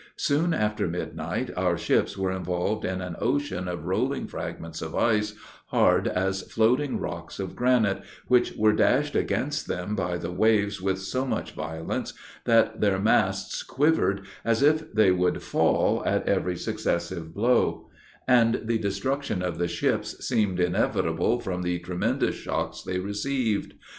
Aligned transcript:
Soon 0.17 0.51
after 0.51 0.87
midnight, 0.87 1.51
our 1.55 1.77
ships 1.77 2.17
were 2.17 2.31
involved 2.31 2.85
in 2.85 3.01
an 3.01 3.15
ocean 3.21 3.67
of 3.67 3.85
rolling 3.85 4.25
fragments 4.25 4.81
of 4.81 4.95
ice, 4.95 5.35
hard 5.67 6.07
as 6.07 6.41
floating 6.51 6.97
rocks 6.99 7.39
of 7.39 7.55
granite, 7.55 8.01
which 8.27 8.51
were 8.57 8.73
dashed 8.73 9.15
against 9.15 9.67
them 9.67 9.95
by 9.95 10.17
the 10.17 10.31
waves 10.31 10.81
with 10.81 10.97
so 10.99 11.23
much 11.23 11.51
violence, 11.53 12.13
that 12.45 12.81
their 12.81 12.97
masts 12.97 13.61
quivered 13.61 14.21
as 14.43 14.63
if 14.63 14.91
they 14.91 15.11
would 15.11 15.43
fall, 15.43 16.01
at 16.03 16.27
every 16.27 16.55
successive 16.55 17.31
blow; 17.31 17.87
and 18.27 18.61
the 18.65 18.79
destruction 18.79 19.43
of 19.43 19.59
the 19.59 19.67
ships 19.67 20.25
seemed 20.27 20.59
inevitable 20.59 21.39
from 21.39 21.61
the 21.61 21.77
tremendous 21.77 22.33
shocks 22.33 22.81
they 22.81 22.97
received. 22.97 23.75